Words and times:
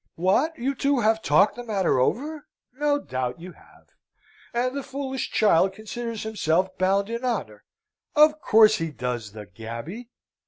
"What? 0.15 0.57
You 0.57 0.73
two 0.73 1.01
have 1.01 1.21
talked 1.21 1.55
the 1.55 1.63
matter 1.63 1.99
over? 1.99 2.47
No 2.73 2.97
doubt 2.97 3.39
you 3.39 3.51
have. 3.51 3.89
And 4.51 4.75
the 4.75 4.81
foolish 4.81 5.29
child 5.29 5.73
considers 5.73 6.23
himself 6.23 6.75
bound 6.79 7.07
in 7.11 7.23
honour 7.23 7.65
of 8.15 8.41
course 8.41 8.77
he 8.77 8.89
does, 8.89 9.33
the 9.33 9.45
gaby!" 9.45 10.09